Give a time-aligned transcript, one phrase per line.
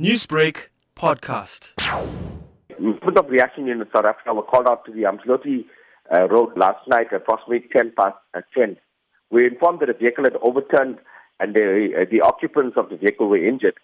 [0.00, 0.56] Newsbreak
[0.96, 1.70] podcast.
[2.80, 5.66] Movement of reaction in South Africa were called out to the Umdloti
[6.12, 8.76] uh, road last night at approximately 10 past uh, 10.
[9.30, 10.98] We informed that a vehicle had overturned
[11.38, 13.74] and the, uh, the occupants of the vehicle were injured.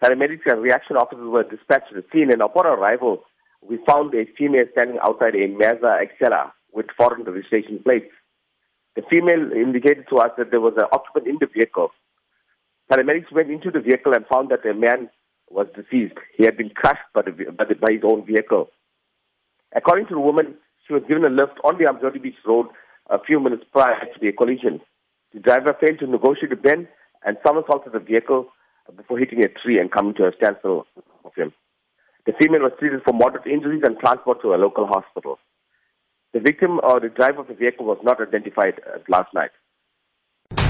[0.00, 3.24] Paramedics and reaction officers were dispatched to the scene and upon arrival,
[3.68, 8.14] we found a female standing outside a Mazda Axela with foreign registration plates.
[8.94, 11.90] The female indicated to us that there was an occupant in the vehicle.
[12.88, 15.10] Paramedics went into the vehicle and found that a man
[15.52, 16.18] was deceased.
[16.36, 18.70] He had been crushed by, the, by, the, by his own vehicle.
[19.74, 20.54] According to the woman,
[20.86, 22.66] she was given a lift on the Umdloti Beach Road
[23.10, 24.80] a few minutes prior to the collision.
[25.32, 26.88] The driver failed to negotiate a bend
[27.24, 28.48] and somersaulted the vehicle
[28.96, 30.86] before hitting a tree and coming to a standstill
[31.24, 31.52] of him.
[32.26, 35.38] The female was treated for moderate injuries and transported to a local hospital.
[36.32, 39.50] The victim or the driver of the vehicle was not identified last night.